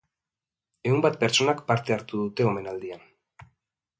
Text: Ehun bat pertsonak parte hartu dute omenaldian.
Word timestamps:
Ehun 0.91 1.03
bat 1.05 1.19
pertsonak 1.25 1.61
parte 1.69 1.95
hartu 1.97 2.23
dute 2.23 2.47
omenaldian. 2.53 3.07